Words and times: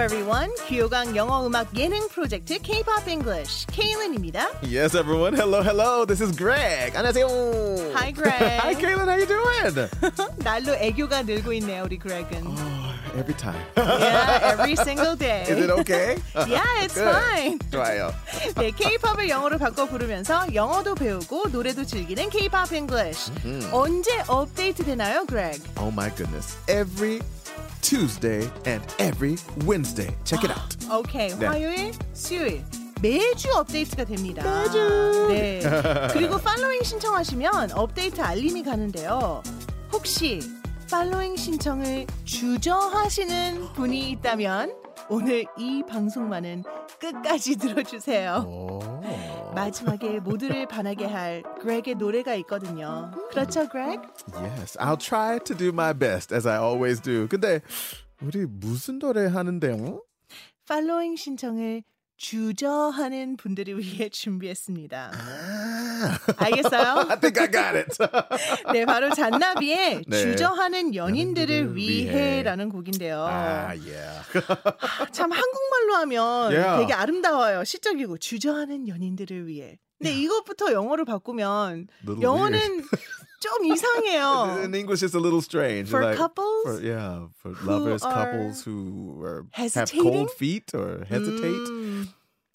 Hello 0.00 0.14
everyone. 0.16 0.50
귀요강 0.66 1.14
영어 1.14 1.46
음악 1.46 1.76
예능 1.76 2.08
프로젝트 2.08 2.58
K-pop 2.58 3.06
English 3.06 3.66
Kaylin입니다. 3.66 4.48
Yes, 4.62 4.96
everyone. 4.96 5.36
Hello, 5.36 5.60
hello. 5.60 6.06
This 6.06 6.22
is 6.22 6.34
Greg. 6.34 6.96
안녕하세요. 6.96 7.28
Hi, 7.92 8.10
Greg. 8.10 8.32
Hi, 8.32 8.74
Kaylin. 8.74 9.04
How 9.04 9.18
you 9.18 9.26
doing? 9.26 9.90
날로 10.38 10.74
애교가 10.74 11.24
늘고 11.24 11.52
있네요, 11.60 11.84
우리 11.84 11.98
Greg은. 11.98 12.46
Oh, 12.46 13.18
every 13.18 13.36
time. 13.36 13.60
Yeah, 13.76 14.52
every 14.54 14.72
single 14.72 15.16
day. 15.16 15.42
Is 15.42 15.58
it 15.58 15.70
okay? 15.70 16.16
Yeah, 16.48 16.64
it's 16.80 16.94
Good. 16.94 17.04
fine. 17.04 17.58
좋아요. 17.70 18.14
네, 18.56 18.70
K-팝을 18.70 19.28
영어로 19.28 19.58
바꿔 19.58 19.84
부르면서 19.84 20.46
영어도 20.54 20.94
배우고 20.94 21.50
노래도 21.52 21.84
즐기는 21.84 22.30
K-pop 22.30 22.74
English. 22.74 23.30
언제 23.70 24.10
업데이트 24.28 24.82
되나요, 24.82 25.26
Greg? 25.26 25.60
Oh 25.76 25.92
my 25.92 26.08
goodness. 26.16 26.56
Every 26.68 27.20
Tuesday 27.82 28.48
and 28.66 28.82
every 28.98 29.36
Wednesday. 29.66 30.14
Check 30.24 30.44
it 30.44 30.52
out. 30.52 30.76
오케이, 30.90 31.28
네. 31.38 31.46
화요일, 31.46 31.92
수요일. 32.12 32.64
매주 33.02 33.48
업데이트가 33.54 34.04
됩니다. 34.04 34.42
매주. 34.42 35.26
네. 35.28 35.60
그리고 36.12 36.38
팔로잉 36.38 36.82
신청하시면 36.82 37.72
업데이트 37.72 38.20
알림이 38.20 38.62
가는데요. 38.62 39.42
혹시 39.92 40.40
팔로잉 40.90 41.36
신청을 41.36 42.06
주저하시는 42.24 43.72
분이 43.74 44.10
있다면 44.10 44.74
오늘 45.08 45.44
이 45.56 45.82
방송만은 45.88 46.64
끝까지 47.00 47.56
들어주세요. 47.56 48.44
Oh. 48.46 49.00
마지막에 49.54 50.20
모두를 50.20 50.66
반하게 50.66 51.06
할 51.06 51.42
그렉의 51.60 51.96
노래가 51.96 52.34
있거든요. 52.36 53.10
그렇죠, 53.30 53.68
그렉? 53.68 54.00
Yes, 54.34 54.78
I'll 54.78 54.98
try 54.98 55.38
to 55.44 55.56
do 55.56 55.68
my 55.68 55.92
best 55.92 56.34
as 56.34 56.46
I 56.46 56.58
always 56.58 57.00
do. 57.00 57.26
근데 57.28 57.60
우리 58.22 58.46
무슨 58.46 58.98
노래 58.98 59.26
하는데요? 59.26 60.02
팔로잉 60.68 61.16
신청을 61.16 61.82
주저하는 62.20 63.38
분들을 63.38 63.78
위해 63.78 64.10
준비했습니다. 64.12 65.12
Ah. 65.14 66.18
알겠어요? 66.36 67.08
I 67.08 67.18
think 67.18 67.40
I 67.40 67.50
got 67.50 67.74
it. 67.74 67.96
네, 68.74 68.84
바로 68.84 69.08
잔나비의 69.14 70.02
네. 70.06 70.16
주저하는 70.22 70.94
연인들을 70.94 71.74
위해라는 71.74 72.68
곡인데요. 72.68 73.24
ah, 73.26 73.80
yeah. 73.80 74.20
참 75.12 75.32
한국말로 75.32 75.94
하면 76.02 76.52
Yeah. 76.52 76.80
되게 76.80 76.92
아름다워요. 76.92 77.64
시적이고 77.64 78.18
주저하는 78.18 78.86
연인들을 78.86 79.46
위해. 79.46 79.78
근데 79.98 80.12
이것부터 80.12 80.72
영어로 80.72 81.06
바꾸면 81.06 81.88
영어는. 82.20 82.84
좀 83.39 83.65
이상해요. 83.65 84.63
In 84.63 84.73
English, 84.73 85.03
it's 85.03 85.13
a 85.15 85.19
little 85.19 85.41
strange. 85.41 85.89
For 85.89 86.01
like, 86.03 86.17
couples 86.17 86.63
for, 86.65 86.81
yeah, 86.81 87.27
for 87.37 87.53
lovers, 87.63 88.03
are 88.03 88.13
couples 88.13 88.63
who 88.63 89.21
are, 89.23 89.45
have 89.51 89.73
hesitating? 89.73 90.03
cold 90.11 90.31
feet 90.31 90.73
or 90.73 91.05
hesitate. 91.07 91.67
음, 91.69 92.07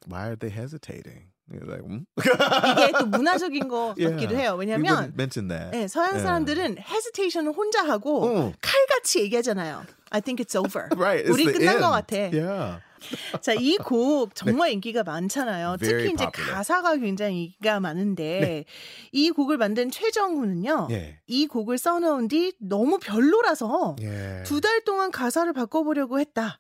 Why 0.07 0.29
are 0.29 0.37
they 0.37 0.49
hesitating? 0.51 1.29
You're 1.53 1.67
like, 1.67 1.83
hmm? 1.83 2.07
이게 2.17 2.93
또 2.99 3.07
문화적인 3.11 3.69
거 3.69 3.95
Yeah. 3.99 4.15
같기도 4.17 4.37
해요. 4.37 4.57
We 4.57 4.67
왜냐면 4.67 4.87
wouldn't 5.13 5.17
mention 5.17 5.49
that. 5.49 5.73
네, 5.75 5.89
서양 5.89 6.15
Yeah. 6.15 6.23
사람들은 6.25 6.79
hesitation을 6.79 7.53
혼자 7.55 7.83
하고 7.85 8.25
어. 8.25 8.53
칼같이 8.63 9.21
얘기하잖아요. 9.21 9.85
I 10.13 10.21
think 10.21 10.41
it's 10.41 10.55
over. 10.57 10.89
Right, 10.97 11.25
it's 11.27 11.31
우리 11.35 11.47
the 11.47 11.59
끝난 11.59 11.75
end. 11.77 11.83
것 11.83 11.91
같아. 11.91 12.17
Yeah. 12.33 12.81
자, 13.42 13.54
이 13.54 13.78
곡 13.78 14.34
정말 14.36 14.72
인기가 14.72 15.04
많잖아요. 15.04 15.78
네. 15.80 15.88
특히 15.88 16.06
이제 16.14 16.26
popular. 16.26 16.56
가사가 16.56 16.96
굉장히 16.98 17.44
인기가 17.46 17.80
많은데 17.80 18.66
이 19.12 19.30
곡을 19.32 19.58
만든 19.58 19.92
최정훈은요. 19.92 20.88
예. 20.92 21.20
이 21.28 21.48
곡을 21.48 21.78
써놓은 21.78 22.28
뒤 22.28 22.54
너무 22.60 22.98
별로라서 23.00 23.96
Yeah. 24.00 24.44
두달 24.48 24.84
동안 24.84 25.12
가사를 25.12 25.52
바꿔보려고 25.54 26.20
했다. 26.20 26.60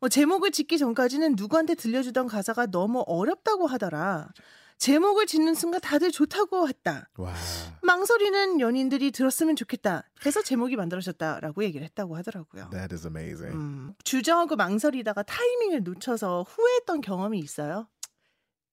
뭐 0.00 0.08
제목을 0.08 0.50
짓기 0.50 0.78
전까지는 0.78 1.34
누구한테 1.36 1.74
들려주던 1.74 2.26
가사가 2.26 2.66
너무 2.66 3.02
어렵다고 3.06 3.66
하더라. 3.66 4.28
제목을 4.78 5.26
짓는 5.26 5.54
순간 5.54 5.80
다들 5.80 6.12
좋다고 6.12 6.68
했다. 6.68 7.08
Wow. 7.18 7.34
망설이는 7.82 8.60
연인들이 8.60 9.10
들었으면 9.10 9.56
좋겠다. 9.56 10.04
해서 10.24 10.42
제목이 10.42 10.76
만들어졌다라고 10.76 11.64
얘기를 11.64 11.84
했다고 11.86 12.16
하더라고요. 12.16 12.68
That 12.70 12.94
is 12.94 13.06
amazing. 13.06 13.56
음, 13.56 13.94
주저하고 14.04 14.56
망설이다가 14.56 15.22
타이밍을 15.22 15.82
놓쳐서 15.82 16.44
후회했던 16.48 17.00
경험이 17.00 17.38
있어요? 17.38 17.88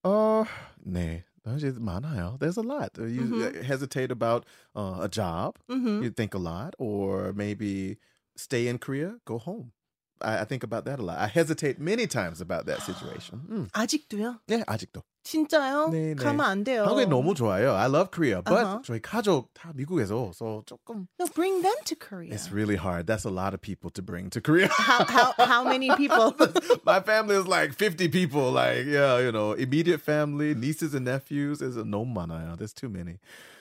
Uh, 0.04 0.44
네. 0.84 1.24
사실 1.44 1.72
많아요. 1.78 2.38
There's 2.40 2.58
a 2.58 2.64
lot. 2.64 2.90
Uh, 2.98 3.06
You 3.08 3.24
Mhm. 3.24 3.64
hesitate 3.64 4.10
about 4.12 4.46
uh, 4.76 5.00
a 5.04 5.08
job. 5.10 5.56
음흠. 5.70 6.02
You 6.04 6.10
think 6.10 6.34
a 6.34 6.40
lot. 6.40 6.72
Or 6.78 7.32
maybe 7.34 7.96
stay 8.36 8.66
in 8.68 8.78
Korea, 8.78 9.16
go 9.26 9.36
home. 9.38 9.72
I, 10.21 10.39
I 10.41 10.43
think 10.45 10.63
about 10.63 10.83
that 10.85 10.99
a 10.99 11.01
lot. 11.01 11.17
I 11.17 11.27
hesitate 11.27 11.79
many 11.79 12.05
times 12.05 12.41
about 12.41 12.65
that 12.65 12.81
situation. 12.81 13.39
음. 13.49 13.67
아직도요? 13.71 14.39
네, 14.47 14.63
아직도. 14.67 15.01
진짜요? 15.23 15.89
네, 15.91 16.13
네. 16.13 16.15
가면 16.15 16.41
안 16.45 16.63
돼요. 16.65 16.83
한국이 16.83 17.05
너무 17.07 17.33
좋아요. 17.35 17.75
I 17.75 17.87
love 17.87 18.09
Korea, 18.11 18.41
but 18.41 18.65
Uh-huh. 18.65 18.81
저희 18.83 18.99
가족 19.01 19.53
다 19.53 19.71
미국에서 19.75 20.33
so 20.35 20.63
조금 20.65 21.07
No, 21.19 21.25
bring 21.33 21.61
them 21.61 21.75
to 21.85 21.95
Korea. 21.95 22.33
it's 22.33 22.51
really 22.51 22.75
hard. 22.75 23.05
That's 23.07 23.23
a 23.25 23.29
lot 23.31 23.53
of 23.53 23.61
people 23.61 23.89
to 23.91 24.01
bring 24.01 24.29
to 24.31 24.41
Korea. 24.41 24.67
How, 24.67 25.05
how, 25.05 25.33
how 25.37 25.63
many 25.63 25.89
people? 25.95 26.35
My 26.83 26.99
family 26.99 27.35
is 27.35 27.47
like 27.47 27.73
50 27.73 28.09
people. 28.09 28.51
Like, 28.51 28.85
yeah, 28.87 29.19
you 29.19 29.31
know, 29.31 29.53
immediate 29.53 30.01
family, 30.01 30.53
nieces 30.55 30.93
and 30.95 31.05
nephews. 31.05 31.61
Is 31.61 31.77
너무 31.77 32.11
많아요. 32.13 32.57
There's 32.57 32.73
too 32.73 32.89
many. 32.89 33.19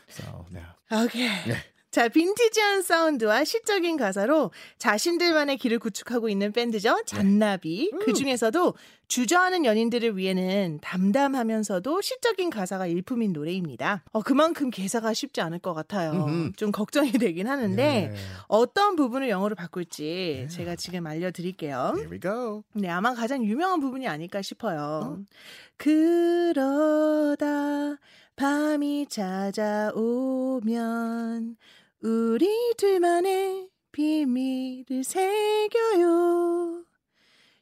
So, 0.08 0.46
yeah. 0.50 0.74
오케이. 0.90 1.54
자, 1.93 2.09
빈티지한 2.09 2.81
사운드와 2.81 3.43
시적인 3.43 3.97
가사로 3.97 4.49
자신들만의 4.79 5.57
길을 5.57 5.77
구축하고 5.77 6.27
있는 6.27 6.51
밴드죠. 6.51 7.03
잔나비. 7.05 7.91
그 8.03 8.13
중에서도 8.13 8.73
주저하는 9.07 9.63
연인들을 9.63 10.17
위해는 10.17 10.79
담담하면서도 10.81 12.01
시적인 12.01 12.49
가사가 12.49 12.87
일품인 12.87 13.31
노래입니다. 13.31 14.03
어, 14.11 14.23
그만큼 14.23 14.71
개사가 14.71 15.13
쉽지 15.13 15.41
않을 15.41 15.59
것 15.59 15.75
같아요. 15.75 16.13
음흠. 16.13 16.53
좀 16.53 16.71
걱정이 16.71 17.11
되긴 17.11 17.47
하는데 17.47 17.75
네. 17.75 18.11
어떤 18.47 18.95
부분을 18.95 19.29
영어로 19.29 19.53
바꿀지 19.53 20.47
제가 20.49 20.75
지금 20.75 21.05
알려드릴게요. 21.05 21.93
Here 21.95 22.11
we 22.11 22.19
go. 22.19 22.63
네, 22.73 22.89
아마 22.89 23.13
가장 23.13 23.45
유명한 23.45 23.79
부분이 23.79 24.07
아닐까 24.07 24.41
싶어요. 24.41 25.19
그러다 25.77 27.37
밤이 28.35 29.05
찾아오면 29.09 29.93
우리 32.03 32.73
둘만의 32.75 33.69
비밀을 33.93 35.03
새겨요. 35.05 36.83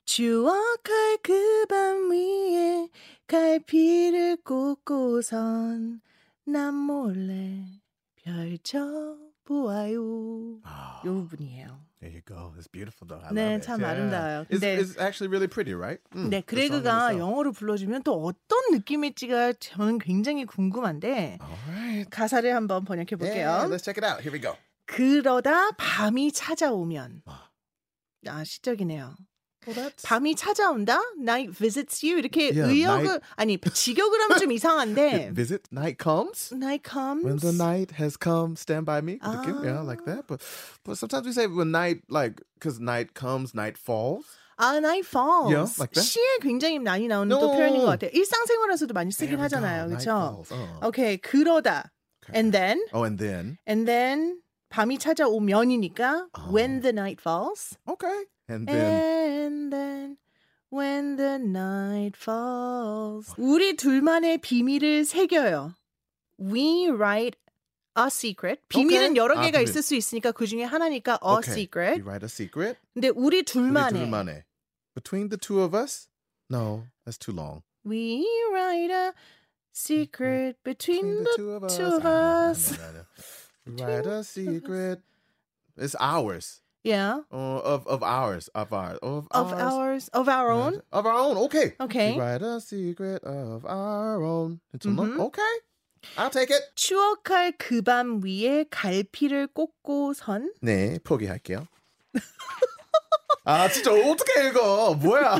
추억할 0.03 1.17
그 1.21 1.65
밤 1.69 2.09
위에 2.11 2.89
갈피를 3.27 4.37
꽂고선 4.37 6.01
난 6.45 6.73
몰래 6.73 7.65
펼쳐보아요. 8.15 9.21
Ah, 10.65 11.05
요 11.05 11.13
부분이에요. 11.27 11.90
There 12.01 12.09
you 12.11 12.21
go. 12.25 12.51
It's 12.57 12.67
beautiful 12.67 13.07
though. 13.07 13.21
I 13.23 13.29
네, 13.31 13.55
love 13.55 13.61
it. 13.61 13.67
참 13.67 13.79
Yeah. 13.79 13.91
아름다워요. 13.93 14.41
It's, 14.49 14.59
근데- 14.59 14.77
it's 14.81 14.97
actually 14.97 15.29
really 15.29 15.47
pretty, 15.47 15.73
right? 15.73 16.01
Mm, 16.13 16.29
네, 16.33 16.41
song 16.41 16.45
그레그가 16.49 17.13
itself. 17.13 17.19
영어로 17.21 17.51
불러주면 17.53 18.03
또 18.03 18.25
어떤 18.25 18.57
느낌일지가 18.73 19.53
저는 19.61 19.99
굉장히 19.99 20.45
궁금한데 20.45 21.37
All 21.39 21.57
right. 21.69 22.09
가사를 22.09 22.43
한번 22.55 22.83
번역해 22.85 23.15
볼게요. 23.15 23.47
Yeah, 23.47 23.67
let's 23.69 23.83
check 23.85 23.97
it 24.01 24.03
out. 24.03 24.21
Here 24.21 24.33
we 24.33 24.41
go. 24.41 24.57
그러다 24.87 25.71
밤이 25.77 26.31
찾아오면 26.33 27.21
아. 27.25 27.49
아 28.27 28.43
시적이네요. 28.43 29.15
Well, 29.66 29.74
that's 29.74 30.04
밤이 30.06 30.36
찾아온다. 30.36 31.00
Night 31.18 31.50
visits 31.50 31.98
you 32.06 32.18
이렇게 32.22 32.54
Yeah, 32.54 32.70
의역을 32.70 33.20
아니 33.36 33.58
직역을 33.58 34.20
하면 34.22 34.38
좀 34.38 34.52
이상한데 34.52 35.32
visit 35.34 35.66
night 35.72 35.98
comes. 35.98 36.54
night 36.54 36.84
comes 36.88 37.24
When 37.26 37.38
the 37.38 37.50
night 37.52 37.90
has 37.98 38.16
come, 38.16 38.54
stand 38.54 38.86
by 38.86 39.00
me. 39.02 39.18
느낌? 39.18 39.58
Yeah, 39.64 39.82
like 39.82 40.02
Ah. 40.06 40.14
that. 40.22 40.26
But 40.28 40.38
but 40.84 40.94
sometimes 40.96 41.26
we 41.26 41.32
say 41.32 41.48
when 41.48 41.72
night, 41.72 42.02
like, 42.08 42.40
because 42.54 42.78
night 42.78 43.14
comes, 43.14 43.54
night 43.58 43.76
falls. 43.76 44.24
아, 44.56 44.78
night 44.80 45.04
falls. 45.04 45.50
Yeah, 45.50 45.66
like 45.82 45.90
that? 45.98 46.04
시에 46.06 46.38
굉장히 46.40 46.78
많이 46.78 47.08
나오는 47.08 47.28
또 47.34 47.50
No. 47.50 47.58
표현인 47.58 47.82
것 47.82 47.98
같아요. 47.98 48.10
일상생활에서도 48.14 48.94
많이 48.94 49.10
쓰긴 49.10 49.34
There 49.36 49.42
we 49.42 49.48
go, 49.50 49.56
하잖아요. 49.58 49.90
night 49.90 50.06
그렇죠? 50.06 50.46
falls. 50.46 50.52
Uh, 50.54 50.86
오케이, 50.86 51.18
그러다. 51.18 51.90
okay. 52.22 52.38
And 52.38 52.52
then 52.54 52.78
oh, 52.94 53.02
and 53.02 53.18
then 53.18 53.58
And 53.66 53.82
then 53.84 54.38
밤이 54.70 54.98
찾아오면이니까 54.98 56.28
어. 56.32 56.52
when 56.52 56.80
the 56.82 56.92
night 56.92 57.20
falls. 57.20 57.76
okay, 57.86 58.24
and 58.48 58.66
then 58.66 59.36
And 59.46 59.70
then 59.72 60.16
when 60.72 61.16
the 61.16 61.36
night 61.38 62.16
falls. 62.16 63.32
우리 63.38 63.76
둘만의 63.76 64.38
비밀을 64.38 65.04
새겨요. 65.04 65.74
We 66.38 66.88
write 66.90 67.38
a 67.96 68.06
secret. 68.08 68.60
비밀은 68.68 69.12
Okay. 69.12 69.16
여러 69.16 69.38
아, 69.38 69.42
개가 69.42 69.58
비밀. 69.58 69.68
있을 69.68 69.82
수 69.82 69.94
있으니까 69.94 70.32
그 70.32 70.46
중에 70.46 70.64
하나니까 70.64 71.18
a 71.24 71.32
okay, 71.38 71.52
secret. 71.52 72.00
You 72.00 72.04
write 72.04 72.24
a 72.24 72.28
secret. 72.28 72.78
근데 72.92 73.08
우리 73.08 73.38
우리 73.38 73.42
둘만의 73.44 74.00
둘만의. 74.02 74.44
Between 74.94 75.28
the 75.28 75.38
two 75.38 75.60
of 75.60 75.74
us? 75.76 76.08
No, 76.50 76.84
that's 77.04 77.18
too 77.18 77.32
long. 77.34 77.62
We 77.84 78.26
write 78.52 78.90
a 78.92 79.12
secret 79.72 80.56
between 80.64 81.24
the 81.24 81.32
two 81.36 81.50
of 81.52 81.64
us. 81.64 81.76
two 81.76 81.84
of 81.84 82.04
I 82.04 82.10
know, 82.10 82.46
I 82.46 82.50
us. 82.50 83.39
Write 83.65 84.05
a 84.07 84.23
secret. 84.23 84.99
It's 85.77 85.95
ours. 85.99 86.61
Yeah. 86.83 87.21
Uh, 87.31 87.61
of 87.61 87.85
of 87.87 88.01
ours, 88.01 88.49
of 88.55 88.73
ours, 88.73 88.97
of, 89.03 89.27
Of 89.31 89.53
ours, 89.53 90.09
of 90.13 90.27
our 90.27 90.49
own. 90.49 90.81
of 90.91 91.05
our 91.05 91.13
own. 91.13 91.37
Okay. 91.45 91.75
Okay. 91.79 92.17
Write 92.17 92.41
a 92.41 92.59
secret 92.59 93.23
of 93.23 93.65
our 93.65 94.23
own. 94.23 94.59
Mhm. 94.73 95.19
Okay. 95.29 95.53
I'll 96.17 96.31
take 96.31 96.49
it. 96.49 96.63
추억할 96.75 97.53
그 97.59 97.83
밤 97.83 98.21
위에 98.25 98.65
갈피를 98.71 99.45
꽂고 99.53 100.13
선. 100.15 100.51
네, 100.61 100.97
포기할게요. 101.03 101.67
아, 103.45 103.67
진짜 103.69 103.91
어떻게 103.93 104.47
읽어? 104.49 104.95
뭐야? 104.95 105.37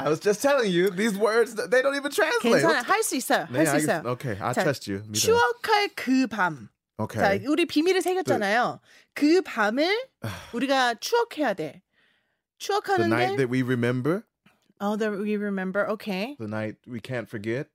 I 0.00 0.08
was 0.10 0.20
just 0.20 0.42
telling 0.42 0.70
you 0.70 0.90
these 0.90 1.16
words 1.16 1.54
they 1.54 1.80
don't 1.82 1.96
even 1.96 2.10
translate. 2.12 2.62
괜찮아. 2.62 2.82
할 2.84 3.02
수 3.02 3.16
있어요. 3.16 3.46
네, 3.50 3.64
할 3.64 3.66
수 3.66 3.76
있어요. 3.78 4.02
알겠- 4.02 4.06
Okay, 4.12 4.36
I 4.40 4.52
자, 4.52 4.62
trust 4.62 4.90
you. 4.90 5.00
믿어요. 5.08 5.14
추억할 5.20 5.88
그 5.96 6.26
밤. 6.26 6.68
자, 6.98 7.04
Okay. 7.04 7.44
우리 7.46 7.66
비밀을 7.66 8.00
새겼잖아요. 8.02 8.80
그 9.14 9.42
밤을 9.42 9.86
우리가 10.52 10.94
추억해야 11.00 11.54
돼. 11.54 11.82
The 12.58 13.06
night 13.08 13.36
추억하는데 13.36 13.36
that 13.36 13.50
we 13.50 13.62
remember, 13.62 14.24
Oh, 14.80 14.96
that 14.96 15.12
we 15.12 15.36
remember. 15.36 15.86
Okay. 15.92 16.36
the 16.38 16.48
night 16.48 16.76
we 16.86 17.00
can't 17.00 17.28
forget. 17.28 17.68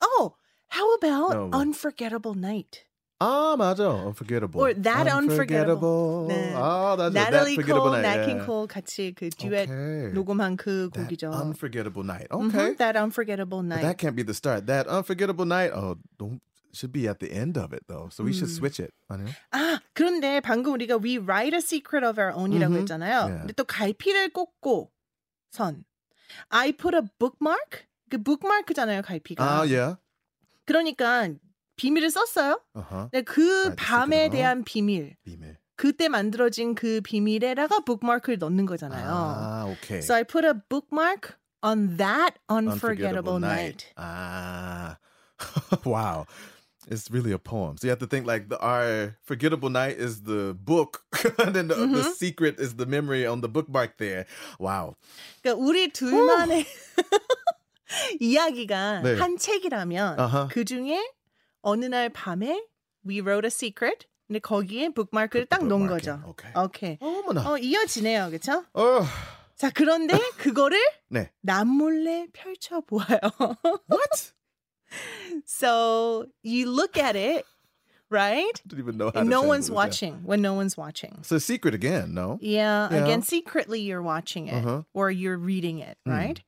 Oh, 0.00 0.36
how 0.68 0.92
about 0.94 1.32
No. 1.36 1.50
unforgettable 1.52 2.34
night? 2.34 2.84
아, 3.21 3.55
맞아. 3.55 3.85
Unforgettable. 4.01 4.59
Or 4.59 4.73
that 4.73 5.05
unforgettable. 5.07 6.25
네. 6.27 6.53
아, 6.57 6.97
that's 6.97 7.13
Natalie 7.13 7.55
that 7.55 7.69
Cole, 7.69 7.91
night. 7.93 8.01
Nat 8.01 8.25
King. 8.25 8.41
Cole 8.43 8.65
같이 8.67 9.13
그 9.13 9.29
듀엣 9.29 9.69
Okay. 9.69 10.09
녹음한 10.11 10.57
그 10.57 10.89
That 10.89 11.05
곡이죠. 11.05 11.29
unforgettable 11.29 12.01
night. 12.03 12.27
Mhm, 12.33 12.49
Okay. 12.49 12.73
That 12.81 12.97
unforgettable 12.97 13.61
But 13.61 13.69
night. 13.77 13.83
that 13.85 13.97
can't 14.01 14.15
be 14.17 14.23
the 14.25 14.33
start. 14.33 14.65
That 14.65 14.87
unforgettable 14.89 15.45
night. 15.45 15.69
Oh, 15.71 15.97
don't 16.17 16.41
should 16.73 16.91
be 16.95 17.05
at 17.05 17.19
the 17.19 17.29
end 17.29 17.59
of 17.61 17.73
it 17.73 17.83
though. 17.87 18.07
So 18.09 18.23
we 18.23 18.33
should 18.33 18.49
음. 18.49 18.57
switch 18.57 18.79
it. 18.81 18.89
아니요? 19.07 19.27
아, 19.51 19.77
그런데 19.93 20.39
방금 20.41 20.73
우리가 20.73 20.97
we 20.97 21.19
write 21.21 21.53
a 21.53 21.61
secret 21.61 22.01
of 22.01 22.17
our 22.17 22.31
own이라고 22.33 22.73
Mhm. 22.73 22.79
했잖아요. 22.89 23.15
Yeah. 23.29 23.39
근데 23.45 23.53
또 23.53 23.65
갈피를 23.65 24.33
꽂고 24.33 24.89
선. 25.51 25.83
I 26.49 26.71
put 26.71 26.95
a 26.95 27.03
bookmark. 27.19 27.85
그 28.09 28.17
bookmark잖아요, 28.17 29.03
갈피가. 29.03 29.43
Ah, 29.43 29.63
yeah. 29.67 29.99
그러니까 30.65 31.27
비밀을 31.81 32.11
썼어요. 32.11 32.59
Uh-huh. 32.75 33.09
근데 33.09 33.23
그 33.23 33.73
the 33.73 33.75
밤에 33.75 34.29
대한 34.29 34.63
비밀. 34.63 35.15
비밀. 35.25 35.57
그때 35.75 36.07
만들어진 36.09 36.75
그 36.75 37.01
비밀에다가 37.01 37.79
bookmark를 37.79 38.37
넣는 38.37 38.67
거잖아요. 38.67 39.07
Ah, 39.09 39.65
okay. 39.71 39.99
So 40.01 40.13
I 40.13 40.21
put 40.21 40.45
a 40.45 40.53
bookmark 40.53 41.33
on 41.63 41.97
that 41.97 42.37
unforgettable, 42.49 43.39
night. 43.39 43.91
Ah. 43.97 44.97
wow. 45.83 46.27
It's 46.87 47.09
really 47.09 47.31
a 47.31 47.39
poem. 47.39 47.77
So 47.77 47.87
you 47.87 47.89
have 47.89 47.99
to 47.99 48.07
think 48.07 48.27
like 48.27 48.49
the 48.49 48.59
our 48.59 49.17
forgettable 49.25 49.69
night 49.69 49.97
is 49.97 50.21
the 50.21 50.53
book, 50.53 51.01
and 51.39 51.55
then 51.55 51.67
the, 51.67 51.75
the 51.75 52.05
Mhm. 52.05 52.13
secret 52.13 52.59
is 52.59 52.75
the 52.77 52.85
memory 52.85 53.25
on 53.25 53.41
the 53.41 53.49
bookmark 53.49 53.97
there. 53.97 54.25
Wow. 54.59 54.97
그러니까 55.41 55.57
우리 55.65 55.89
둘만의 55.93 56.65
이야기가 58.19 59.01
네. 59.01 59.17
한 59.17 59.37
책이라면 59.37 60.19
아하. 60.19 60.47
그 60.51 60.65
중에 60.65 61.01
어느 61.62 61.84
날 61.86 62.08
밤에 62.10 62.64
we 63.06 63.20
wrote 63.20 63.44
a 63.46 63.50
secret. 63.50 64.06
근데 64.26 64.40
거기에 64.40 64.88
북마크를 64.88 65.46
딱 65.46 65.64
놓은 65.66 65.86
bookmarking. 65.86 66.20
거죠. 66.22 66.28
오케이. 66.28 66.52
오케이. 66.64 66.98
어머나. 67.00 67.48
어, 67.48 67.58
이어지네요. 67.58 68.28
그렇죠? 68.30 68.64
Oh. 68.74 69.06
자, 69.56 69.70
그런데 69.70 70.18
그거를 70.38 70.78
네. 71.08 71.30
남몰래 71.42 72.26
펼쳐 72.32 72.80
보아요. 72.80 73.20
What? 73.88 74.32
so 75.44 76.26
you 76.42 76.68
look 76.70 76.96
at 76.96 77.16
it, 77.16 77.44
right? 78.10 78.60
Didn't 78.66 78.80
even 78.80 78.96
know 78.98 79.10
how 79.14 79.20
And 79.20 79.30
to 79.30 79.30
no 79.30 79.42
translate 79.42 79.48
one's 79.48 79.68
it. 79.68 79.72
Yeah. 79.72 79.76
watching 79.76 80.14
when 80.24 80.42
no 80.42 80.54
one's 80.54 80.76
watching. 80.76 81.14
It's 81.20 81.32
a 81.32 81.40
secret 81.40 81.74
again, 81.74 82.14
no? 82.14 82.38
Yeah, 82.40 82.88
Yeah. 82.90 83.04
again, 83.04 83.22
secretly 83.22 83.80
you're 83.80 84.02
watching 84.02 84.48
it 84.48 84.54
Uh-huh. 84.54 84.82
or 84.92 85.10
you're 85.10 85.38
reading 85.38 85.78
it, 85.80 85.98
음. 86.06 86.12
right? 86.12 86.42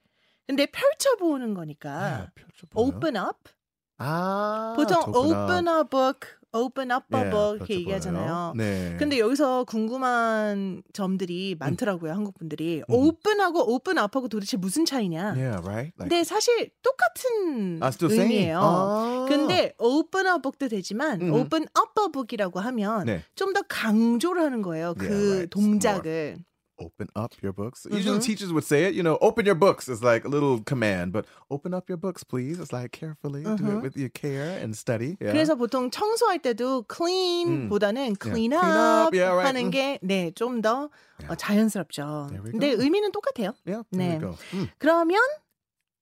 근데 0.49 0.67
펼쳐보는 0.67 1.55
거니까 1.55 2.31
네, 2.35 2.43
펼쳐보나요? 2.43 2.97
open 2.97 3.17
up. 3.17 3.49
아, 3.98 4.74
보통 4.76 5.00
좋구나. 5.02 5.46
open 5.46 5.68
a 5.68 5.84
book, 5.90 6.20
open 6.52 6.92
up 6.92 7.06
a 7.16 7.26
예, 7.26 7.30
book 7.30 7.56
이렇게 7.58 7.74
펼쳐보나요? 7.76 7.80
얘기하잖아요. 7.80 8.54
네. 8.56 8.96
근데 8.98 9.20
여기서 9.20 9.64
궁금한 9.66 10.84
점들이 10.94 11.56
많더라고요, 11.60 12.12
한국 12.12 12.38
분들이. 12.38 12.80
음. 12.80 12.94
open하고 12.94 13.74
open 13.74 13.98
up하고 13.98 14.28
도대체 14.28 14.58
무슨 14.58 14.86
차이냐? 14.86 15.34
yeah, 15.36 15.58
right? 15.66 15.94
Like, 15.98 16.10
근데 16.10 16.24
사실 16.24 16.70
똑같은 16.82 17.80
아. 17.82 17.92
의미예요. 18.02 18.60
아. 18.62 19.26
근데 19.30 19.74
open 19.78 20.28
a 20.28 20.40
book도 20.42 20.68
되지만 20.70 21.22
음. 21.22 21.34
open 21.34 21.64
up 21.78 21.94
a 22.00 22.12
book이라고 22.12 22.60
하면 22.60 23.06
네. 23.06 23.24
좀더 23.36 23.62
강조를 23.68 24.42
하는 24.42 24.62
거예요. 24.62 24.94
그 24.98 25.06
Yeah, 25.06 25.30
right. 25.34 25.50
동작을. 25.50 26.38
Open 26.80 27.08
up 27.16 27.34
your 27.42 27.54
books. 27.54 27.86
Usually 27.90 28.18
Mhm. 28.18 28.24
teachers 28.24 28.52
would 28.52 28.64
say 28.66 28.86
it, 28.86 28.96
you 28.96 29.04
know, 29.04 29.18
open 29.22 29.46
your 29.46 29.56
books 29.56 29.88
is 29.88 30.02
like 30.04 30.26
a 30.26 30.30
little 30.30 30.60
command, 30.66 31.14
but 31.14 31.26
open 31.50 31.74
up 31.74 31.88
your 31.88 31.98
books, 31.98 32.24
please. 32.24 32.60
It's 32.60 32.74
like 32.74 32.92
carefully, 32.92 33.44
do 33.44 33.64
Mhm. 33.64 33.78
it 33.78 33.82
with 33.84 33.96
your 33.98 34.10
care 34.10 34.58
and 34.58 34.76
study. 34.76 35.16
Yeah. 35.22 35.34
그래서 35.34 35.56
보통 35.56 35.92
청소할 35.92 36.40
때도 36.42 36.86
clean보다는 36.88 38.16
clean 38.20 38.52
Clean 38.52 38.54
up, 38.54 39.08
up, 39.08 39.16
yeah, 39.16 39.32
right. 39.34 39.46
하는 39.48 39.68
음. 39.68 39.72
게 39.72 40.00
네, 40.02 40.32
좀더 40.34 40.90
어, 41.30 41.36
자연스럽죠. 41.36 42.30
근데. 42.52 42.72
의미는 42.74 43.12
똑같아요. 43.12 43.54
yeah, 43.66 43.84
네. 43.92 44.20
음. 44.54 44.68
그러면 44.80 45.20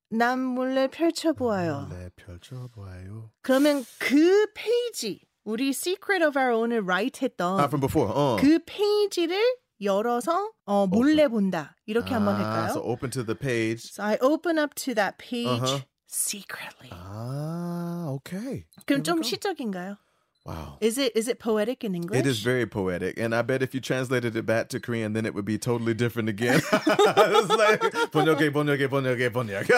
남 0.09 0.39
몰래 0.39 0.87
펼쳐 0.87 1.33
보아요. 1.33 1.87
네, 1.89 2.09
펼쳐봐요. 2.15 3.29
그러면 3.41 3.85
그 3.99 4.47
페이지 4.53 5.21
우리 5.45 5.69
Secret 5.69 6.23
of 6.23 6.37
Our 6.37 6.51
Own을 6.53 6.81
write 6.83 7.21
했던 7.21 7.59
Ah, 7.59 7.67
from 7.67 7.81
before. 7.81 8.11
Uh. 8.13 8.37
그 8.39 8.59
페이지를 8.65 9.37
열어서 9.81 10.51
어, 10.65 10.87
몰래 10.87 11.27
본다. 11.27 11.75
이렇게 11.87 12.13
한번 12.13 12.35
Ah, 12.35 12.43
할까요? 12.43 12.69
So 12.71 12.81
open 12.81 13.09
to 13.11 13.23
the 13.25 13.35
page. 13.35 13.91
So 13.91 14.03
I 14.03 14.17
open 14.21 14.57
up 14.59 14.75
to 14.85 14.93
that 14.95 15.17
page 15.17 15.47
Uh-huh. 15.47 15.81
secretly. 16.07 16.89
Ah, 16.91 18.09
okay. 18.21 18.65
그럼 18.85 19.03
좀. 19.03 19.21
시적인가요? 19.23 19.97
Wow. 20.43 20.77
Is 20.81 20.97
it 20.97 21.13
is 21.15 21.27
it 21.29 21.37
poetic 21.37 21.83
in 21.83 21.93
English? 21.93 22.17
It 22.17 22.25
is 22.25 22.41
very 22.41 22.65
poetic, 22.65 23.19
and 23.19 23.29
I 23.35 23.43
bet 23.43 23.61
if 23.61 23.75
you 23.75 23.79
translated 23.79 24.35
it 24.35 24.43
back 24.43 24.69
to 24.69 24.79
Korean, 24.79 25.13
then 25.13 25.27
it 25.27 25.35
would 25.35 25.45
be 25.45 25.59
totally 25.59 25.93
different 25.93 26.29
again. 26.29 26.57
it's 26.57 27.49
like 27.53 27.81
번역해, 28.09 28.49
번역해, 28.51 28.89
번역해, 28.89 29.29
번역. 29.31 29.69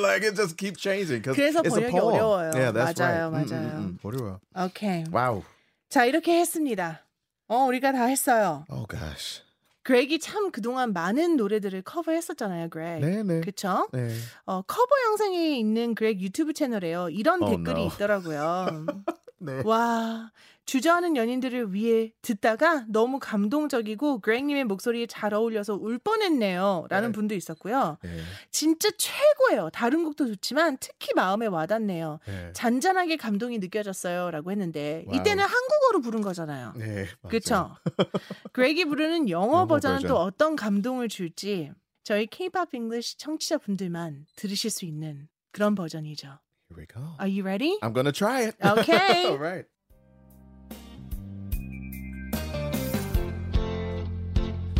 like 0.00 0.22
it 0.22 0.36
just 0.36 0.56
keeps 0.56 0.78
changing 0.80 1.18
because 1.22 1.36
it's 1.58 1.76
a 1.76 1.90
poem. 1.90 2.14
어려워요. 2.14 2.54
Yeah, 2.54 2.70
that's 2.70 2.94
맞아요, 2.94 3.30
right. 3.32 3.50
음, 3.50 3.50
맞아요. 3.50 3.70
음, 3.74 3.98
음. 3.98 3.98
어려워. 4.04 4.38
오케이. 4.54 5.04
Wow. 5.12 5.42
자 5.90 6.04
이렇게 6.06 6.38
했습니다. 6.38 7.00
어 7.48 7.66
우리가 7.66 7.90
다 7.92 8.04
했어요. 8.06 8.64
Oh 8.70 8.86
gosh. 8.86 9.42
그렉이 9.84 10.18
참 10.18 10.50
그동안 10.50 10.92
많은 10.92 11.36
노래들을 11.36 11.82
커버했었잖아요, 11.82 12.70
그렉. 12.70 13.00
네네. 13.00 13.40
그쵸? 13.42 13.88
네. 13.92 14.08
어, 14.46 14.62
커버 14.62 14.90
영상이 15.10 15.58
있는 15.60 15.94
그렉 15.94 16.20
유튜브 16.20 16.52
채널에요. 16.54 17.10
이런 17.10 17.42
Oh, 17.42 17.50
댓글이 17.56 17.82
no. 17.82 17.86
있더라고요. 17.94 18.86
네. 19.44 19.62
와, 19.64 20.32
주저하는 20.66 21.16
연인들을 21.16 21.74
위해 21.74 22.12
듣다가 22.22 22.86
너무 22.88 23.18
감동적이고 23.18 24.20
그렉님의 24.20 24.64
목소리에 24.64 25.06
잘 25.06 25.34
어울려서 25.34 25.74
울 25.74 25.98
뻔했네요. 25.98 26.86
라는 26.88 27.10
네. 27.10 27.12
분도 27.12 27.34
있었고요. 27.34 27.98
네. 28.02 28.18
진짜 28.50 28.88
최고예요. 28.96 29.68
다른 29.70 30.04
곡도 30.04 30.26
좋지만 30.26 30.78
특히 30.80 31.12
마음에 31.14 31.46
와닿네요. 31.46 32.18
네. 32.26 32.52
잔잔하게 32.54 33.16
감동이 33.16 33.58
느껴졌어요. 33.58 34.30
라고 34.30 34.50
했는데 34.50 35.04
wow. 35.06 35.20
이때는 35.20 35.44
한국어로 35.44 36.00
부른 36.00 36.22
거잖아요. 36.22 36.72
네. 36.76 37.06
그쵸? 37.28 37.76
그렉이 38.52 38.86
부르는 38.86 39.28
영어, 39.28 39.44
영어 39.44 39.66
버전은 39.66 40.02
또 40.02 40.14
버전. 40.14 40.16
어떤 40.16 40.56
감동을 40.56 41.08
줄지 41.08 41.72
저희 42.04 42.26
K-pop 42.26 42.74
English 42.74 43.18
청취자분들만 43.18 44.26
들으실 44.36 44.70
수 44.70 44.86
있는 44.86 45.28
그런 45.52 45.74
버전이죠. 45.74 46.38
Here 46.74 46.80
we 46.80 46.86
go. 46.86 47.08
Are 47.20 47.28
you 47.28 47.44
ready? 47.44 47.76
I'm 47.82 47.92
gonna 47.92 48.10
try 48.10 48.42
it. 48.42 48.56
Okay. 48.64 49.26
All 49.28 49.38
right. 49.38 49.64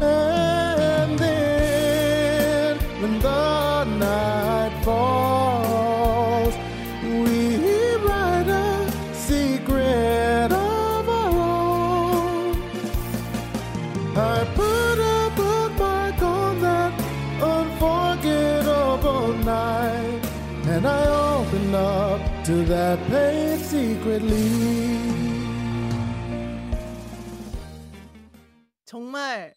And 0.01 1.19
then 1.19 2.79
when 3.01 3.21
the 3.21 3.85
night 3.85 4.83
falls, 4.85 6.55
we 7.05 7.95
write 8.05 8.49
a 8.49 8.91
secret 9.15 10.51
of 10.51 11.09
our 11.09 11.31
own. 11.31 12.57
I 14.17 14.45
put 14.55 14.99
a 14.99 15.31
bookmark 15.37 16.23
on 16.23 16.61
that 16.61 16.93
unforgettable 17.41 19.35
night, 19.45 20.21
and 20.67 20.87
I 20.87 21.07
open 21.07 21.19
up 21.19 21.24
to 22.46 22.66
that 22.66 23.00
page 23.10 23.60
secretly. 23.62 24.80
정말 28.86 29.54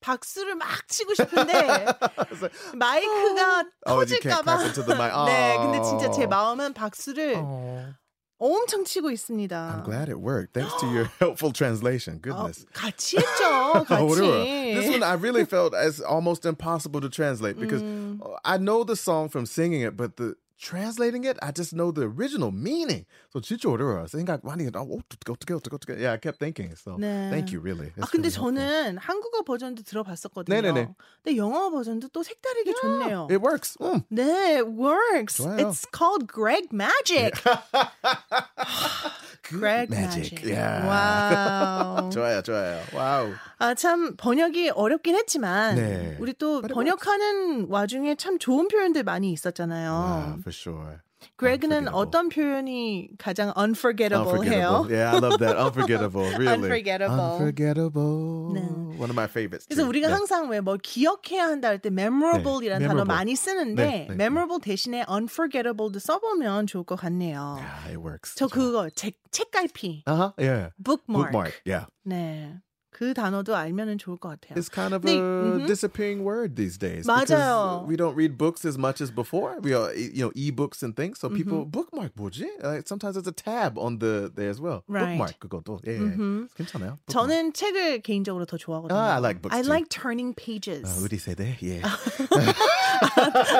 박수를 0.00 0.56
막 0.56 0.66
치고 0.88 1.14
싶은데 1.14 1.52
마이크가 2.76 3.64
Oh, 3.86 4.00
you 4.00 4.18
can't 4.20 4.42
터질까봐. 4.42 4.42
clap 4.44 4.60
into 4.66 4.82
the 4.82 4.96
mic. 4.96 5.12
네, 5.26 5.56
근데 5.58 5.80
진짜 5.82 6.10
제 6.10 6.22
Oh. 6.24 6.28
마음은 6.28 6.74
박수를 6.74 7.34
Oh. 7.36 7.94
엄청 8.38 8.84
치고 8.84 9.10
있습니다. 9.10 9.54
I'm 9.56 9.84
glad 9.84 10.10
it 10.10 10.18
worked. 10.18 10.52
Thanks 10.52 10.74
to 10.80 10.86
your 10.88 11.08
helpful 11.20 11.52
translation. 11.52 12.18
어, 12.18 12.22
Goodness. 12.22 12.66
같이 12.74 13.16
했죠. 13.16 13.46
어려워. 13.46 13.84
같이. 13.86 14.74
This 14.74 14.88
one 14.90 15.02
I 15.04 15.14
really 15.14 15.44
felt 15.46 15.72
as 15.74 16.02
almost 16.02 16.44
impossible 16.44 17.00
to 17.00 17.08
translate 17.08 17.58
because 17.58 17.80
음. 17.82 18.20
I 18.44 18.58
know 18.58 18.84
the 18.84 18.96
song 18.96 19.28
from 19.30 19.46
singing 19.46 19.80
it, 19.86 19.96
but 19.96 20.16
the 20.16 20.34
translating 20.58 21.24
it, 21.24 21.36
I 21.42 21.50
just 21.50 21.74
know 21.74 21.90
the 21.90 22.02
original 22.06 22.50
meaning. 22.50 23.06
So 23.32 23.40
진짜 23.40 23.68
어려워. 23.68 24.06
생각 24.06 24.44
많이 24.44 24.66
어, 24.66 24.70
어떻게 24.80 25.32
어떻게 25.32 25.52
어떻게 25.52 25.76
어떻게. 25.76 25.92
Yeah, 25.98 26.12
I 26.12 26.18
kept 26.18 26.38
thinking. 26.38 26.74
So 26.76 26.96
네. 26.96 27.28
thank 27.30 27.52
you 27.52 27.60
really. 27.60 27.90
아 27.98 28.06
That's 28.06 28.10
근데 28.10 28.28
really 28.28 28.38
helpful. 28.38 28.54
저는 28.54 28.98
한국어 28.98 29.42
버전도 29.42 29.82
들어봤었거든요. 29.82 30.54
네네네. 30.54 30.88
근데 31.22 31.36
영어 31.36 31.70
버전도 31.70 32.08
또 32.08 32.22
색다르게 32.22 32.72
좋네요. 32.80 33.28
It 33.30 33.42
works. 33.42 33.76
음. 33.82 34.02
네, 34.10 34.60
it 34.60 34.66
works. 34.66 35.42
좋아요. 35.42 35.58
It's 35.58 35.84
called 35.90 36.26
Greg 36.28 36.68
Magic. 36.72 37.34
Greg 39.49 39.89
Magic. 39.89 40.31
Magic. 40.31 40.43
Yeah. 40.45 40.87
와우. 40.87 42.09
좋아요, 42.13 42.41
좋아요. 42.41 42.81
와우. 42.93 43.33
아, 43.57 43.73
참 43.73 44.15
번역이 44.15 44.69
어렵긴 44.71 45.15
했지만 45.15 45.75
네. 45.75 46.17
우리 46.19 46.33
또 46.33 46.61
번역하는 46.61 47.65
와중에 47.69 48.15
참 48.15 48.37
좋은 48.37 48.67
표현들 48.67 49.03
많이 49.03 49.31
있었잖아요. 49.31 49.89
Wow, 49.91 50.39
for 50.41 50.53
sure. 50.53 51.01
Unforgettable. 51.39 51.93
어떤 51.93 52.29
표현이 52.29 53.09
가장 53.17 53.53
unforgettable, 53.57 54.43
해요? 54.47 54.85
Unforgettable. 54.87 54.91
Yeah, 54.91 55.11
I 55.15 55.19
love 55.19 55.39
that. 55.39 55.55
Unforgettable. 55.57 56.23
Really. 56.37 56.47
Unforgettable. 56.47 57.31
Unforgettable. 57.39 58.53
네. 58.55 58.61
One 58.99 59.09
of 59.09 59.15
my 59.15 59.25
favorites. 59.27 59.65
그래서 59.67 59.83
too. 59.83 59.89
우리가 59.89 60.07
네. 60.07 60.13
항상 60.13 60.49
왜뭘 60.49 60.77
기억해야 60.79 61.47
한다 61.47 61.69
할 61.69 61.79
때 61.79 61.89
memorable이라는 61.89 62.79
네, 62.79 62.87
단어 62.87 63.03
memorable. 63.03 63.07
많이 63.07 63.35
쓰는데 63.35 63.83
네, 63.83 64.07
네. 64.09 64.15
memorable 64.15 64.59
대신에 64.61 65.05
unforgettable도 65.09 65.99
써보면 65.99 66.67
좋을 66.67 66.83
것 66.83 66.95
같네요. 66.99 67.55
Yeah, 67.59 67.89
it 67.91 67.97
works. 67.99 68.35
저 68.35 68.47
그거 68.47 68.89
책 68.89 69.15
책갈피 69.31 70.03
Uh 70.07 70.15
huh. 70.15 70.31
Yeah. 70.37 70.69
bookmark. 70.77 71.31
Bookmark. 71.31 71.61
Yeah. 71.65 71.85
네. 72.05 72.59
그 72.99 73.13
단어도 73.13 73.55
알면은 73.55 73.97
좋을 73.97 74.17
것 74.17 74.27
같아요. 74.27 74.59
It's 74.59 74.67
kind 74.67 74.93
of 74.93 75.05
네, 75.07 75.13
a 75.15 75.21
mhm. 75.23 75.65
disappearing 75.67 76.19
word 76.27 76.57
these 76.57 76.77
days. 76.77 77.07
맞아요. 77.07 77.87
We 77.87 77.95
don't 77.95 78.13
read 78.13 78.37
books 78.37 78.65
as 78.67 78.77
much 78.77 78.99
as 78.99 79.09
before. 79.09 79.55
We 79.63 79.71
are, 79.71 79.95
you 79.95 80.27
know, 80.27 80.31
e-books 80.35 80.83
and 80.83 80.93
things. 80.97 81.17
So 81.17 81.29
people 81.29 81.63
Mm-hmm. 81.63 81.71
bookmark 81.71 82.11
뭐지? 82.19 82.43
Uh, 82.61 82.81
sometimes 82.83 83.15
there's 83.15 83.25
a 83.25 83.31
tab 83.31 83.79
on 83.79 83.99
the 83.99 84.27
there 84.35 84.49
as 84.49 84.59
well. 84.59 84.83
Right. 84.89 85.15
Bookmark 85.15 85.39
그것도. 85.39 85.79
예. 85.87 85.95
Mhm. 85.95 86.49
괜찮아요. 86.59 86.99
bookmark. 86.99 87.07
저는 87.07 87.53
책을 87.53 88.01
개인적으로 88.03 88.43
더 88.45 88.57
좋아하거든요. 88.57 88.91
Ah, 88.99 89.15
I 89.15 89.19
like 89.23 89.41
books 89.41 89.55
I 89.55 89.61
too. 89.63 89.71
like 89.71 89.87
turning 89.87 90.35
pages. 90.35 90.83
아, 90.83 90.99
우리 90.99 91.15
세대. 91.17 91.55
예. 91.63 91.79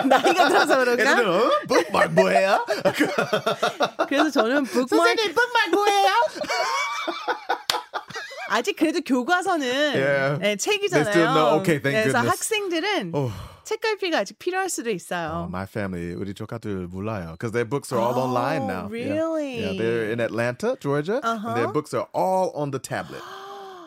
나이가 0.06 0.50
들어서 0.50 0.84
그런가? 0.84 1.12
얘들은 1.16 1.30
어? 1.32 1.50
bookmark 1.66 2.12
뭐예요? 2.14 2.66
그래서 4.10 4.30
저는 4.32 4.66
bookmark 4.66 5.16
bookmark 5.32 5.72
뭐예요? 5.72 6.12
아직 8.50 8.76
그래도 8.76 9.02
교과서는 9.02 9.68
Yeah. 9.96 10.40
네, 10.42 10.56
책이잖아요. 10.58 11.60
Okay, 11.62 11.80
그래서 11.80 12.12
goodness. 12.12 12.28
학생들은 12.28 13.12
Oh. 13.14 13.32
책갈피가 13.64 14.20
아직 14.20 14.40
필요할 14.40 14.70
수도 14.70 14.90
Oh, 14.90 14.96
있어요. 14.96 15.48
my 15.50 15.64
family, 15.66 16.16
우리 16.16 16.34
조카들 16.34 16.88
몰라요. 16.88 17.38
Because 17.38 17.52
their 17.54 17.66
books 17.70 17.94
are 17.94 18.02
all 18.02 18.18
online 18.18 18.64
Oh, 18.64 18.68
now. 18.68 18.84
Yeah. 18.90 19.14
really? 19.14 19.62
Yeah, 19.62 19.74
they're 19.78 20.10
in 20.12 20.20
Atlanta, 20.20 20.76
Georgia. 20.80 21.22
and 21.24 21.56
their 21.56 21.70
Uh-huh. 21.70 21.74
books 21.74 21.94
are 21.94 22.08
all 22.14 22.52
on 22.56 22.72
the 22.72 22.80
tablet. 22.80 23.22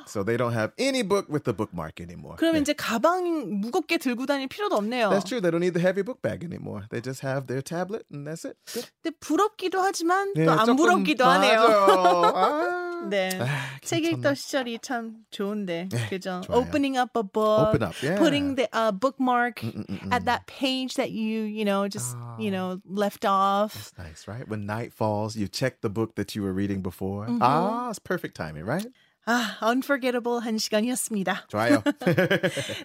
so 0.05 0.23
they 0.23 0.37
don't 0.37 0.53
have 0.53 0.73
any 0.79 1.01
book 1.01 1.25
with 1.31 1.45
the 1.45 1.55
bookmark 1.55 1.99
anymore. 1.99 2.37
그러면 2.37 2.61
Yeah. 2.61 2.69
이제 2.69 2.75
가방 2.77 3.25
무겁게 3.63 3.97
들고 3.97 4.27
다닐 4.27 4.47
필요도 4.47 4.77
없네요. 4.77 5.09
That's 5.09 5.25
true. 5.25 5.41
They 5.41 5.49
don't 5.51 5.63
need 5.65 5.73
the 5.73 5.81
heavy 5.81 6.03
book 6.03 6.21
bag 6.21 6.45
anymore. 6.45 6.85
They 6.91 7.01
just 7.01 7.25
have 7.25 7.47
their 7.47 7.63
tablet 7.63 8.05
and 8.13 8.27
that's 8.29 8.45
it. 8.45 8.59
Good. 8.69 8.91
근데 9.01 9.17
부럽기도 9.21 9.81
하지만 9.81 10.35
네, 10.37 10.45
또안 10.45 10.67
조금 10.67 10.77
부럽기도 10.77 11.25
하네요. 11.25 11.57
맞아. 11.65 12.82
아. 13.03 13.09
네. 13.09 13.31
아, 13.41 13.47
책. 13.83 14.05
읽던 14.05 14.35
시절이 14.35 14.79
참 14.81 15.25
좋은데, 15.31 15.89
그죠? 16.11 16.41
좋아요. 16.45 16.59
Opening 16.59 16.97
up 16.99 17.17
a 17.17 17.23
book, 17.23 17.69
Open 17.69 17.83
up, 17.83 17.95
yeah. 18.03 18.17
putting 18.19 18.55
the 18.57 18.69
uh, 18.73 18.93
bookmark 18.93 19.61
Mm-mm-mm. 19.61 20.13
at 20.13 20.25
that 20.27 20.47
page 20.47 20.95
that 20.95 21.11
you, 21.11 21.43
you 21.43 21.65
know, 21.65 21.89
just 21.89 22.17
you 22.39 22.51
Ah. 22.51 22.77
know 22.77 22.81
left 22.87 23.25
off. 23.25 23.75
That's 23.75 23.99
nice, 23.99 24.29
right? 24.29 24.47
When 24.49 24.67
night 24.67 24.93
falls, 24.93 25.37
you 25.37 25.49
check 25.49 25.81
the 25.83 25.91
book 25.91 26.15
that 26.17 26.35
you 26.35 26.43
were 26.43 26.53
reading 26.53 26.83
before. 26.83 27.27
Mm-hmm. 27.27 27.43
Ah, 27.43 27.91
it's 27.91 27.99
perfect 27.99 28.37
timing, 28.37 28.65
right? 28.65 28.87
아, 29.27 29.57
unforgettable 29.63 30.41
한 30.41 30.59
시간이었습니다. 30.59 31.47
좋아요. 31.49 31.83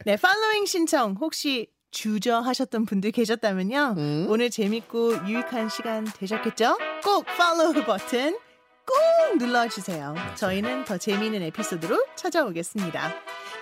네, 0.05 0.17
팔로잉 0.17 0.65
신청 0.65 1.15
혹시 1.19 1.67
주저하셨던 1.89 2.86
분들 2.86 3.12
계셨다면요. 3.12 3.95
음. 3.97 4.25
오늘 4.29 4.50
재밌고 4.51 5.25
유익한 5.27 5.69
시간 5.69 6.05
되셨겠죠? 6.05 6.77
꼭 7.03 7.25
팔로우 7.25 7.74
버튼 7.86 8.38
꼭 8.88 9.38
눌러주세요. 9.38 10.15
저희는 10.36 10.86
더 10.86 10.98
재미있는 10.98 11.44
에피소드로 11.44 12.03
찾아오겠습니다. 12.15 13.13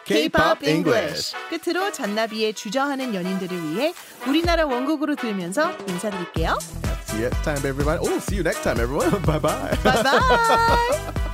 K-pop 0.06 0.66
English. 0.66 1.36
끝으로 1.50 1.92
잔나비의 1.92 2.54
주저하는 2.54 3.16
연인들을 3.16 3.72
위해 3.72 3.94
우리나라 4.28 4.66
원곡으로 4.66 5.16
들으면서 5.16 5.72
인사드릴게요. 5.88 6.58
see 7.16 7.24
you 7.24 7.30
next 7.30 7.44
time, 7.44 7.66
everybody. 7.66 7.98
Oh, 8.00 8.18
see 8.20 8.36
you 8.36 8.44
next 8.44 8.64
time, 8.64 8.80
everyone. 8.80 9.22
bye 9.24 9.40
bye. 9.40 9.72
바이바이! 9.84 11.25